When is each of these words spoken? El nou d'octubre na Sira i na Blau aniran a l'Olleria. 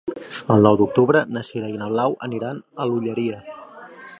El 0.53 0.63
nou 0.67 0.77
d'octubre 0.79 1.21
na 1.35 1.43
Sira 1.49 1.69
i 1.73 1.77
na 1.81 1.91
Blau 1.93 2.15
aniran 2.29 2.65
a 2.85 2.89
l'Olleria. 2.93 3.45